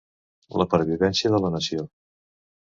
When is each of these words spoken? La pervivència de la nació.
La 0.61 0.65
pervivència 0.71 1.31
de 1.35 1.43
la 1.45 1.53
nació. 1.57 1.85